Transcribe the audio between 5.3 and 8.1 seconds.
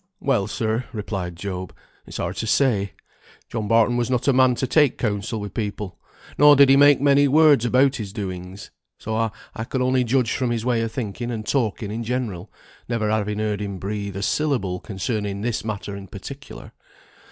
with people; nor did he make many words about